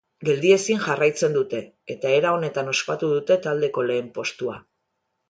[0.27, 1.59] Geldiezin jarraitzen dute
[1.95, 4.57] eta era honetan ospatu dute taldeko lehen postua.